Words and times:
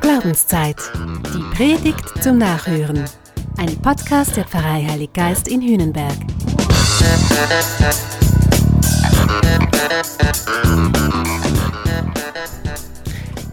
Glaubenszeit. 0.00 0.76
Die 1.32 1.56
Predigt 1.56 2.22
zum 2.22 2.38
Nachhören. 2.38 3.04
Ein 3.58 3.76
Podcast 3.80 4.36
der 4.36 4.44
Pfarrei 4.44 4.84
Heilig 4.88 5.12
Geist 5.12 5.46
in 5.46 5.62
Hühnenberg. 5.62 6.16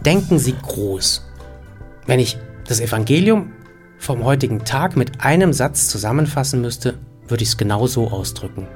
Denken 0.04 0.40
Sie 0.40 0.56
groß. 0.62 1.26
Wenn 2.08 2.20
ich 2.20 2.38
das 2.68 2.80
Evangelium 2.80 3.52
vom 4.00 4.24
heutigen 4.24 4.66
Tag 4.66 4.96
mit 4.96 5.22
einem 5.22 5.54
Satz 5.54 5.90
zusammenfassen 5.90 6.62
müsste, 6.62 6.98
würde 7.28 7.44
ich 7.44 7.50
es 7.50 7.58
genau 7.58 7.86
so 7.86 8.08
ausdrücken. 8.08 8.68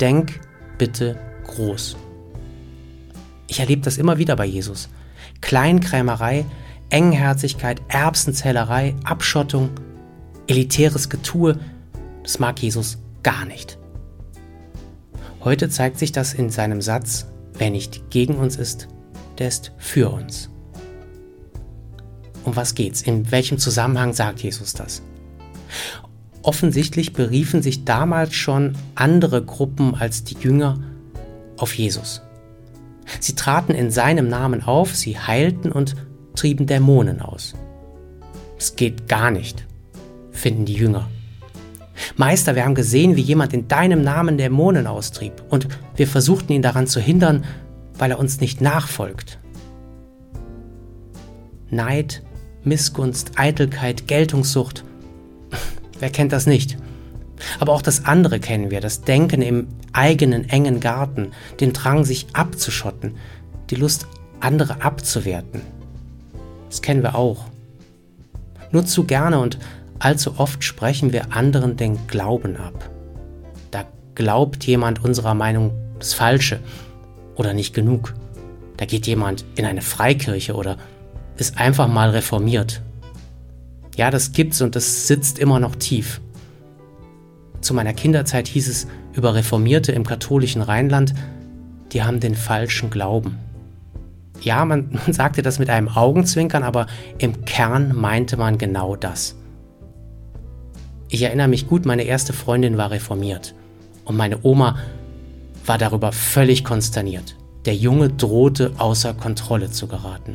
Denk 0.00 0.40
bitte 0.78 1.18
groß. 1.44 1.96
Ich 3.52 3.60
erlebe 3.60 3.82
das 3.82 3.98
immer 3.98 4.16
wieder 4.16 4.34
bei 4.34 4.46
Jesus. 4.46 4.88
Kleinkrämerei, 5.42 6.46
Engherzigkeit, 6.88 7.82
Erbsenzählerei, 7.88 8.94
Abschottung, 9.04 9.68
elitäres 10.46 11.10
Getue, 11.10 11.60
das 12.22 12.38
mag 12.38 12.58
Jesus 12.62 12.96
gar 13.22 13.44
nicht. 13.44 13.76
Heute 15.44 15.68
zeigt 15.68 15.98
sich 15.98 16.12
das 16.12 16.32
in 16.32 16.48
seinem 16.48 16.80
Satz, 16.80 17.26
wer 17.52 17.68
nicht 17.68 18.08
gegen 18.08 18.36
uns 18.36 18.56
ist, 18.56 18.88
der 19.36 19.48
ist 19.48 19.72
für 19.76 20.08
uns. 20.08 20.48
Um 22.44 22.56
was 22.56 22.74
geht's? 22.74 23.02
In 23.02 23.30
welchem 23.30 23.58
Zusammenhang 23.58 24.14
sagt 24.14 24.42
Jesus 24.42 24.72
das? 24.72 25.02
Offensichtlich 26.42 27.12
beriefen 27.12 27.60
sich 27.60 27.84
damals 27.84 28.34
schon 28.34 28.78
andere 28.94 29.44
Gruppen 29.44 29.94
als 29.94 30.24
die 30.24 30.38
Jünger 30.38 30.80
auf 31.58 31.74
Jesus. 31.74 32.22
Sie 33.20 33.34
traten 33.34 33.74
in 33.74 33.90
seinem 33.90 34.28
Namen 34.28 34.62
auf, 34.62 34.94
sie 34.94 35.18
heilten 35.18 35.72
und 35.72 35.96
trieben 36.34 36.66
Dämonen 36.66 37.20
aus. 37.20 37.54
Es 38.58 38.76
geht 38.76 39.08
gar 39.08 39.30
nicht, 39.30 39.66
finden 40.30 40.64
die 40.64 40.74
Jünger. 40.74 41.08
Meister, 42.16 42.54
wir 42.54 42.64
haben 42.64 42.74
gesehen, 42.74 43.16
wie 43.16 43.22
jemand 43.22 43.52
in 43.52 43.68
deinem 43.68 44.02
Namen 44.02 44.38
Dämonen 44.38 44.86
austrieb, 44.86 45.42
und 45.50 45.68
wir 45.96 46.06
versuchten 46.06 46.52
ihn 46.52 46.62
daran 46.62 46.86
zu 46.86 47.00
hindern, 47.00 47.44
weil 47.98 48.10
er 48.10 48.18
uns 48.18 48.40
nicht 48.40 48.60
nachfolgt. 48.60 49.38
Neid, 51.70 52.22
Missgunst, 52.64 53.32
Eitelkeit, 53.36 54.06
Geltungssucht, 54.06 54.84
wer 55.98 56.10
kennt 56.10 56.32
das 56.32 56.46
nicht? 56.46 56.76
Aber 57.60 57.72
auch 57.72 57.82
das 57.82 58.04
andere 58.04 58.40
kennen 58.40 58.70
wir, 58.70 58.80
das 58.80 59.02
Denken 59.02 59.42
im 59.42 59.68
eigenen 59.92 60.48
engen 60.48 60.80
Garten, 60.80 61.32
den 61.60 61.72
Drang, 61.72 62.04
sich 62.04 62.26
abzuschotten, 62.32 63.16
die 63.70 63.76
Lust, 63.76 64.06
andere 64.40 64.82
abzuwerten. 64.82 65.62
Das 66.68 66.82
kennen 66.82 67.02
wir 67.02 67.14
auch. 67.14 67.46
Nur 68.70 68.84
zu 68.84 69.04
gerne 69.04 69.38
und 69.38 69.58
allzu 69.98 70.38
oft 70.38 70.64
sprechen 70.64 71.12
wir 71.12 71.34
anderen 71.34 71.76
den 71.76 72.06
Glauben 72.06 72.56
ab. 72.56 72.90
Da 73.70 73.84
glaubt 74.14 74.64
jemand 74.64 75.04
unserer 75.04 75.34
Meinung 75.34 75.72
das 75.98 76.14
Falsche 76.14 76.60
oder 77.36 77.54
nicht 77.54 77.74
genug. 77.74 78.14
Da 78.76 78.86
geht 78.86 79.06
jemand 79.06 79.44
in 79.54 79.64
eine 79.64 79.82
Freikirche 79.82 80.54
oder 80.54 80.76
ist 81.36 81.58
einfach 81.58 81.88
mal 81.88 82.10
reformiert. 82.10 82.82
Ja, 83.96 84.10
das 84.10 84.32
gibt's 84.32 84.62
und 84.62 84.74
das 84.74 85.06
sitzt 85.06 85.38
immer 85.38 85.60
noch 85.60 85.76
tief. 85.76 86.20
Zu 87.62 87.74
meiner 87.74 87.94
Kinderzeit 87.94 88.48
hieß 88.48 88.68
es 88.68 88.88
über 89.14 89.34
Reformierte 89.34 89.92
im 89.92 90.04
katholischen 90.04 90.62
Rheinland, 90.62 91.14
die 91.92 92.02
haben 92.02 92.18
den 92.18 92.34
falschen 92.34 92.90
Glauben. 92.90 93.38
Ja, 94.40 94.64
man, 94.64 94.98
sagte 95.10 95.42
das 95.42 95.58
mit 95.58 95.70
einem 95.70 95.88
Augenzwinkern, 95.88 96.64
aber 96.64 96.88
im 97.18 97.44
Kern 97.44 97.94
meinte 97.96 98.36
man 98.36 98.58
genau 98.58 98.96
das. 98.96 99.36
Ich 101.08 101.22
erinnere 101.22 101.48
mich 101.48 101.68
gut, 101.68 101.86
meine 101.86 102.02
erste 102.02 102.32
Freundin 102.32 102.78
war 102.78 102.90
reformiert 102.90 103.54
und 104.04 104.16
meine 104.16 104.38
Oma 104.42 104.76
war 105.64 105.78
darüber 105.78 106.10
völlig 106.10 106.64
konsterniert. 106.64 107.36
Der 107.64 107.76
Junge 107.76 108.08
drohte 108.08 108.72
außer 108.78 109.14
Kontrolle 109.14 109.70
zu 109.70 109.86
geraten. 109.86 110.34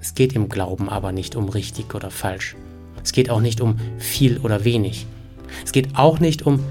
Es 0.00 0.14
geht 0.14 0.32
im 0.32 0.48
Glauben 0.48 0.88
aber 0.88 1.12
nicht 1.12 1.36
um 1.36 1.50
richtig 1.50 1.94
oder 1.94 2.10
falsch. 2.10 2.56
Es 3.04 3.12
geht 3.12 3.30
auch 3.30 3.40
nicht 3.40 3.60
um 3.60 3.76
viel 3.98 4.38
oder 4.38 4.64
wenig. 4.64 5.06
Es 5.64 5.70
geht 5.70 5.96
auch 5.96 6.18
nicht 6.18 6.44
um 6.46 6.64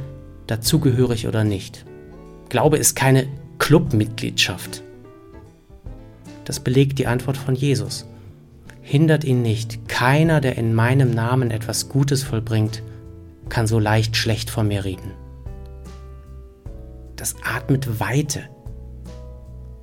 dazugehörig 0.47 1.27
oder 1.27 1.43
nicht. 1.43 1.85
Glaube 2.49 2.77
ist 2.77 2.95
keine 2.95 3.27
Clubmitgliedschaft. 3.59 4.83
Das 6.43 6.59
belegt 6.59 6.99
die 6.99 7.07
Antwort 7.07 7.37
von 7.37 7.55
Jesus. 7.55 8.05
Hindert 8.81 9.23
ihn 9.23 9.41
nicht. 9.41 9.87
Keiner, 9.87 10.41
der 10.41 10.57
in 10.57 10.73
meinem 10.73 11.11
Namen 11.11 11.51
etwas 11.51 11.87
Gutes 11.87 12.23
vollbringt, 12.23 12.83
kann 13.47 13.67
so 13.67 13.79
leicht 13.79 14.17
schlecht 14.17 14.49
von 14.49 14.67
mir 14.67 14.83
reden. 14.83 15.11
Das 17.15 17.35
atmet 17.43 17.99
Weite. 17.99 18.41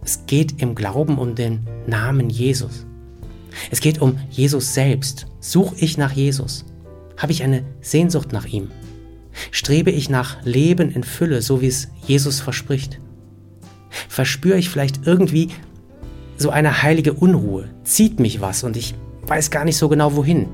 Es 0.02 0.26
geht 0.26 0.60
im 0.60 0.74
Glauben 0.74 1.18
um 1.18 1.34
den 1.34 1.66
Namen 1.86 2.28
Jesus. 2.28 2.86
Es 3.70 3.80
geht 3.80 4.00
um 4.00 4.18
Jesus 4.30 4.74
selbst. 4.74 5.26
Suche 5.40 5.76
ich 5.78 5.98
nach 5.98 6.12
Jesus? 6.12 6.64
Habe 7.16 7.32
ich 7.32 7.42
eine 7.42 7.64
Sehnsucht 7.80 8.32
nach 8.32 8.46
ihm? 8.46 8.70
Strebe 9.50 9.90
ich 9.90 10.08
nach 10.08 10.42
Leben 10.44 10.90
in 10.90 11.04
Fülle, 11.04 11.42
so 11.42 11.60
wie 11.60 11.66
es 11.68 11.88
Jesus 12.06 12.40
verspricht? 12.40 13.00
Verspüre 14.08 14.58
ich 14.58 14.70
vielleicht 14.70 15.06
irgendwie 15.06 15.48
so 16.36 16.50
eine 16.50 16.82
heilige 16.82 17.12
Unruhe? 17.12 17.68
Zieht 17.84 18.18
mich 18.20 18.40
was 18.40 18.64
und 18.64 18.76
ich 18.76 18.94
weiß 19.26 19.50
gar 19.50 19.64
nicht 19.64 19.76
so 19.76 19.88
genau 19.88 20.16
wohin? 20.16 20.48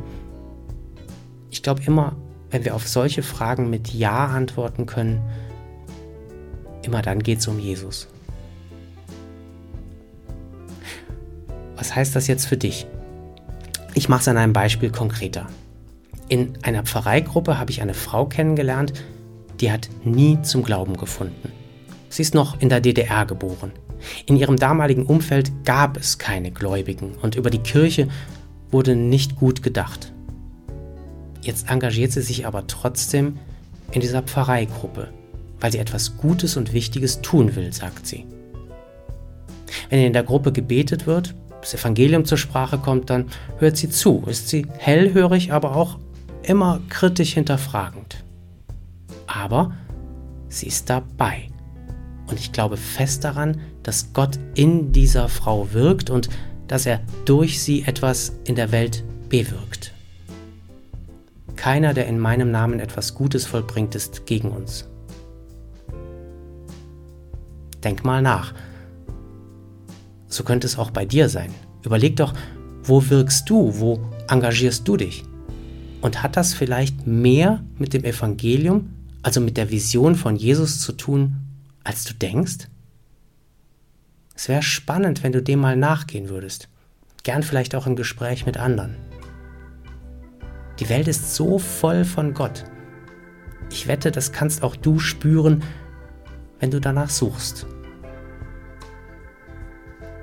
Ich 1.51 1.63
glaube 1.63 1.83
immer, 1.87 2.17
wenn 2.51 2.65
wir 2.65 2.75
auf 2.75 2.87
solche 2.89 3.23
Fragen 3.23 3.71
mit 3.71 3.93
Ja 3.95 4.27
antworten 4.27 4.87
können, 4.87 5.21
immer 6.83 7.03
dann 7.03 7.23
geht 7.23 7.39
es 7.39 7.49
um 7.49 7.59
Jesus. 7.59 8.09
Was 11.77 11.95
heißt 11.95 12.17
das 12.17 12.27
jetzt 12.27 12.47
für 12.47 12.57
dich? 12.57 12.87
Ich 13.97 14.11
mache 14.11 14.21
es 14.21 14.29
an 14.29 14.37
einem 14.37 14.53
Beispiel 14.53 14.91
konkreter. 14.91 15.47
In 16.29 16.53
einer 16.63 16.83
Pfarreigruppe 16.83 17.59
habe 17.59 17.71
ich 17.71 17.81
eine 17.81 17.95
Frau 17.95 18.27
kennengelernt, 18.27 18.93
die 19.59 19.73
hat 19.73 19.89
nie 20.05 20.39
zum 20.43 20.63
Glauben 20.63 20.99
gefunden. 20.99 21.51
Sie 22.11 22.21
ist 22.21 22.35
noch 22.35 22.61
in 22.61 22.69
der 22.69 22.83
DDR 22.83 23.25
geboren. 23.25 23.73
In 24.27 24.37
ihrem 24.37 24.59
damaligen 24.59 25.07
Umfeld 25.07 25.51
gab 25.65 25.97
es 25.97 26.19
keine 26.19 26.51
Gläubigen 26.51 27.15
und 27.23 27.37
über 27.37 27.49
die 27.49 27.61
Kirche 27.61 28.09
wurde 28.71 28.95
nicht 28.97 29.37
gut 29.37 29.63
gedacht. 29.63 30.13
Jetzt 31.41 31.71
engagiert 31.71 32.13
sie 32.13 32.21
sich 32.21 32.47
aber 32.47 32.67
trotzdem 32.67 33.39
in 33.93 34.03
dieser 34.03 34.21
Pfarreigruppe, 34.21 35.09
weil 35.59 35.73
sie 35.73 35.79
etwas 35.79 36.19
Gutes 36.19 36.59
und 36.59 36.75
Wichtiges 36.75 37.23
tun 37.23 37.57
will, 37.57 37.73
sagt 37.73 38.07
sie. 38.07 38.27
Wenn 39.89 40.01
in 40.01 40.13
der 40.13 40.23
Gruppe 40.23 40.53
gebetet 40.53 41.07
wird, 41.07 41.35
das 41.61 41.75
Evangelium 41.75 42.25
zur 42.25 42.39
Sprache 42.39 42.79
kommt, 42.79 43.11
dann 43.11 43.27
hört 43.59 43.77
sie 43.77 43.91
zu, 43.91 44.23
ist 44.27 44.49
sie 44.49 44.67
hellhörig, 44.79 45.53
aber 45.53 45.75
auch 45.75 45.99
immer 46.43 46.81
kritisch 46.89 47.35
hinterfragend. 47.35 48.25
Aber 49.27 49.73
sie 50.49 50.67
ist 50.67 50.89
dabei. 50.89 51.49
Und 52.29 52.39
ich 52.39 52.53
glaube 52.53 52.77
fest 52.77 53.25
daran, 53.25 53.61
dass 53.83 54.13
Gott 54.13 54.39
in 54.55 54.93
dieser 54.93 55.29
Frau 55.29 55.73
wirkt 55.73 56.11
und 56.11 56.29
dass 56.69 56.87
er 56.87 57.01
durch 57.25 57.61
sie 57.63 57.85
etwas 57.85 58.33
in 58.45 58.57
der 58.57 58.73
Welt 58.73 59.05
bewirkt. 59.29 59.93
Keiner, 61.55 61.95
der 61.95 62.07
in 62.07 62.19
meinem 62.19 62.51
Namen 62.51 62.81
etwas 62.81 63.15
Gutes 63.15 63.47
vollbringt, 63.47 63.95
ist 63.95 64.27
gegen 64.27 64.51
uns. 64.51 64.89
Denk 67.83 68.05
mal 68.05 68.23
nach. 68.23 68.53
So 70.37 70.45
könnte 70.45 70.67
es 70.67 70.77
auch 70.77 70.91
bei 70.91 71.07
dir 71.07 71.31
sein. 71.31 71.51
Überleg 71.83 72.17
doch, 72.17 72.35
wo 72.83 73.09
wirkst 73.09 73.49
du, 73.49 73.81
wo 73.81 73.99
engagierst 74.29 74.87
du 74.87 74.99
dich? 74.99 75.25
Und 76.03 76.23
hat 76.23 76.37
das 76.37 76.53
vielleicht 76.53 77.07
mehr 77.07 77.65
mit 77.79 77.95
dem 77.95 78.05
Evangelium, 78.05 78.91
also 79.23 79.41
mit 79.41 79.57
der 79.57 79.71
Vision 79.71 80.15
von 80.15 80.37
Jesus 80.37 80.81
zu 80.81 80.93
tun, 80.93 81.37
als 81.85 82.05
du 82.05 82.13
denkst? 82.13 82.69
Es 84.35 84.51
wäre 84.51 84.63
spannend, 84.63 85.23
wenn 85.23 85.33
du 85.33 85.43
dem 85.43 85.59
mal 85.59 85.75
nachgehen 85.75 86.29
würdest. 86.29 86.69
Gern 87.23 87.43
vielleicht 87.43 87.75
auch 87.75 87.87
im 87.87 87.97
Gespräch 87.97 88.45
mit 88.45 88.59
anderen. 88.59 88.95
Die 90.81 90.91
Welt 90.91 91.09
ist 91.09 91.35
so 91.35 91.59
voll 91.59 92.05
von 92.05 92.35
Gott. 92.35 92.65
Ich 93.71 93.87
wette, 93.87 94.11
das 94.11 94.33
kannst 94.33 94.63
auch 94.63 94.77
du 94.77 94.99
spüren, 94.99 95.63
wenn 96.61 96.71
du 96.71 96.79
danach 96.79 97.09
suchst. 97.09 97.67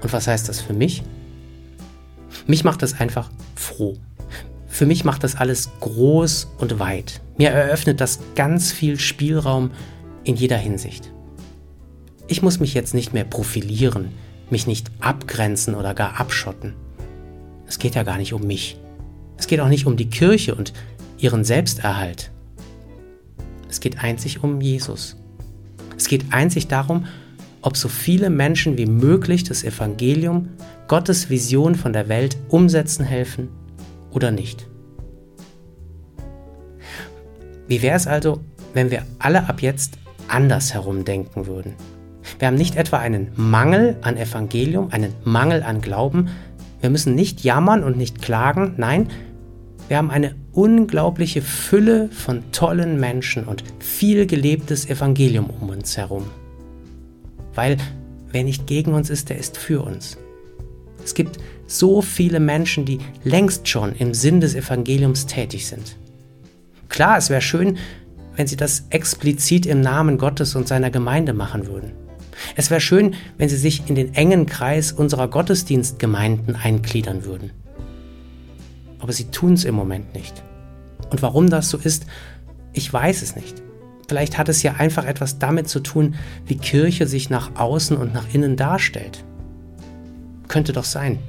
Und 0.03 0.11
was 0.13 0.27
heißt 0.27 0.49
das 0.49 0.61
für 0.61 0.73
mich? 0.73 1.01
Mich 2.45 2.63
macht 2.63 2.81
das 2.81 2.99
einfach 2.99 3.31
froh. 3.55 3.95
Für 4.67 4.85
mich 4.85 5.05
macht 5.05 5.23
das 5.23 5.35
alles 5.35 5.69
groß 5.79 6.51
und 6.57 6.79
weit. 6.79 7.21
Mir 7.37 7.49
eröffnet 7.49 8.01
das 8.01 8.19
ganz 8.35 8.71
viel 8.71 8.99
Spielraum 8.99 9.71
in 10.23 10.35
jeder 10.35 10.57
Hinsicht. 10.57 11.11
Ich 12.27 12.41
muss 12.41 12.59
mich 12.59 12.73
jetzt 12.73 12.93
nicht 12.93 13.13
mehr 13.13 13.23
profilieren, 13.23 14.09
mich 14.49 14.67
nicht 14.67 14.91
abgrenzen 14.99 15.75
oder 15.75 15.93
gar 15.93 16.19
abschotten. 16.19 16.73
Es 17.67 17.79
geht 17.79 17.95
ja 17.95 18.03
gar 18.03 18.17
nicht 18.17 18.33
um 18.33 18.45
mich. 18.45 18.77
Es 19.37 19.47
geht 19.47 19.59
auch 19.59 19.69
nicht 19.69 19.85
um 19.85 19.95
die 19.95 20.09
Kirche 20.09 20.55
und 20.55 20.73
ihren 21.17 21.43
Selbsterhalt. 21.43 22.31
Es 23.69 23.79
geht 23.79 24.03
einzig 24.03 24.43
um 24.43 24.59
Jesus. 24.59 25.15
Es 25.97 26.07
geht 26.07 26.25
einzig 26.31 26.67
darum, 26.67 27.05
ob 27.63 27.77
so 27.77 27.87
viele 27.87 28.29
Menschen 28.29 28.77
wie 28.77 28.85
möglich 28.85 29.43
das 29.43 29.63
Evangelium, 29.63 30.49
Gottes 30.87 31.29
Vision 31.29 31.75
von 31.75 31.93
der 31.93 32.09
Welt 32.09 32.37
umsetzen 32.49 33.03
helfen 33.03 33.49
oder 34.11 34.31
nicht. 34.31 34.67
Wie 37.67 37.81
wäre 37.81 37.95
es 37.95 38.05
also, 38.05 38.41
wenn 38.73 38.91
wir 38.91 39.03
alle 39.17 39.47
ab 39.47 39.61
jetzt 39.61 39.97
anders 40.27 40.73
herum 40.73 41.05
denken 41.05 41.47
würden? 41.47 41.73
Wir 42.37 42.47
haben 42.47 42.55
nicht 42.55 42.75
etwa 42.75 42.97
einen 42.97 43.31
Mangel 43.35 43.97
an 44.01 44.17
Evangelium, 44.17 44.89
einen 44.91 45.13
Mangel 45.23 45.63
an 45.63 45.81
Glauben. 45.81 46.29
Wir 46.81 46.89
müssen 46.89 47.15
nicht 47.15 47.43
jammern 47.43 47.83
und 47.83 47.97
nicht 47.97 48.21
klagen. 48.21 48.73
Nein, 48.77 49.07
wir 49.87 49.97
haben 49.97 50.09
eine 50.09 50.35
unglaubliche 50.51 51.41
Fülle 51.41 52.09
von 52.09 52.43
tollen 52.51 52.99
Menschen 52.99 53.45
und 53.45 53.63
viel 53.79 54.25
gelebtes 54.25 54.89
Evangelium 54.89 55.49
um 55.49 55.69
uns 55.69 55.97
herum. 55.97 56.25
Weil 57.55 57.77
wer 58.31 58.43
nicht 58.43 58.67
gegen 58.67 58.93
uns 58.93 59.09
ist, 59.09 59.29
der 59.29 59.37
ist 59.37 59.57
für 59.57 59.83
uns. 59.83 60.17
Es 61.03 61.13
gibt 61.13 61.37
so 61.67 62.01
viele 62.01 62.39
Menschen, 62.39 62.85
die 62.85 62.99
längst 63.23 63.67
schon 63.67 63.93
im 63.95 64.13
Sinn 64.13 64.41
des 64.41 64.55
Evangeliums 64.55 65.25
tätig 65.25 65.67
sind. 65.67 65.97
Klar, 66.89 67.17
es 67.17 67.29
wäre 67.29 67.41
schön, 67.41 67.77
wenn 68.35 68.47
sie 68.47 68.55
das 68.55 68.85
explizit 68.89 69.65
im 69.65 69.81
Namen 69.81 70.17
Gottes 70.17 70.55
und 70.55 70.67
seiner 70.67 70.91
Gemeinde 70.91 71.33
machen 71.33 71.67
würden. 71.67 71.91
Es 72.55 72.69
wäre 72.69 72.81
schön, 72.81 73.15
wenn 73.37 73.49
sie 73.49 73.57
sich 73.57 73.87
in 73.87 73.95
den 73.95 74.13
engen 74.15 74.45
Kreis 74.45 74.91
unserer 74.91 75.27
Gottesdienstgemeinden 75.27 76.55
eingliedern 76.55 77.25
würden. 77.25 77.51
Aber 78.99 79.13
sie 79.13 79.25
tun 79.25 79.53
es 79.53 79.65
im 79.65 79.75
Moment 79.75 80.13
nicht. 80.13 80.43
Und 81.09 81.21
warum 81.21 81.49
das 81.49 81.69
so 81.69 81.77
ist, 81.77 82.05
ich 82.73 82.91
weiß 82.91 83.21
es 83.21 83.35
nicht. 83.35 83.62
Vielleicht 84.07 84.37
hat 84.37 84.49
es 84.49 84.63
ja 84.63 84.75
einfach 84.75 85.05
etwas 85.05 85.39
damit 85.39 85.67
zu 85.67 85.79
tun, 85.79 86.15
wie 86.45 86.57
Kirche 86.57 87.07
sich 87.07 87.29
nach 87.29 87.55
außen 87.55 87.95
und 87.97 88.13
nach 88.13 88.33
innen 88.33 88.55
darstellt. 88.55 89.23
Könnte 90.47 90.73
doch 90.73 90.83
sein. 90.83 91.19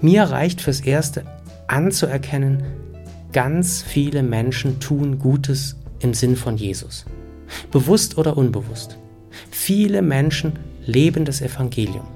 Mir 0.00 0.24
reicht 0.24 0.60
fürs 0.60 0.80
Erste 0.80 1.24
anzuerkennen, 1.68 2.62
ganz 3.32 3.82
viele 3.82 4.22
Menschen 4.22 4.80
tun 4.80 5.18
Gutes 5.18 5.76
im 6.00 6.14
Sinn 6.14 6.36
von 6.36 6.56
Jesus. 6.56 7.06
Bewusst 7.70 8.18
oder 8.18 8.36
unbewusst. 8.36 8.98
Viele 9.50 10.02
Menschen 10.02 10.58
leben 10.84 11.24
das 11.24 11.40
Evangelium. 11.40 12.06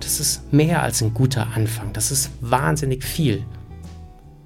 Das 0.00 0.20
ist 0.20 0.52
mehr 0.52 0.82
als 0.82 1.02
ein 1.02 1.12
guter 1.12 1.48
Anfang. 1.54 1.92
Das 1.92 2.10
ist 2.10 2.30
wahnsinnig 2.40 3.04
viel. 3.04 3.44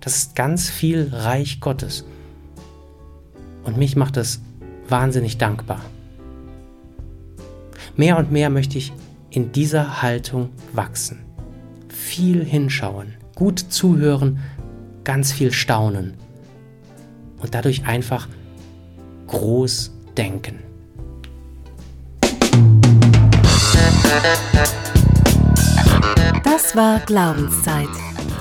Das 0.01 0.17
ist 0.17 0.35
ganz 0.35 0.69
viel 0.69 1.11
Reich 1.13 1.61
Gottes. 1.61 2.05
Und 3.65 3.77
mich 3.77 3.97
macht 3.97 4.17
das 4.17 4.41
wahnsinnig 4.89 5.39
dankbar. 5.39 5.81
Mehr 7.97 8.19
und 8.19 8.33
mehr 8.33 8.51
möchte 8.51 8.79
ich 8.79 8.93
in 9.31 9.53
dieser 9.53 10.03
Haltung 10.03 10.51
wachsen. 10.73 11.21
Viel 11.89 12.45
hinschauen, 12.45 13.15
gut 13.35 13.59
zuhören, 13.59 14.41
ganz 15.05 15.33
viel 15.33 15.53
staunen 15.53 16.15
und 17.41 17.55
dadurch 17.55 17.87
einfach 17.87 18.29
groß 19.27 19.93
denken. 20.17 20.59
Das 26.45 26.77
war 26.77 27.01
Glaubenszeit. 27.01 27.89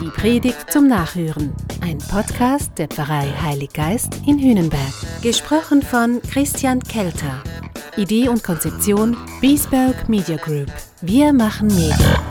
Die 0.02 0.10
Predigt 0.10 0.72
zum 0.72 0.88
Nachhören. 0.88 1.54
Ein 1.82 1.98
Podcast 1.98 2.78
der 2.78 2.88
Pfarrei 2.88 3.28
Heilig 3.42 3.74
Geist 3.74 4.22
in 4.26 4.40
Hühnenberg. 4.40 4.94
Gesprochen 5.22 5.82
von 5.82 6.22
Christian 6.22 6.80
Kelter. 6.80 7.44
Idee 7.98 8.30
und 8.30 8.44
Konzeption 8.44 9.18
Biesberg 9.42 10.08
Media 10.08 10.38
Group. 10.38 10.72
Wir 11.02 11.34
machen 11.34 11.68
Medien. 11.68 12.31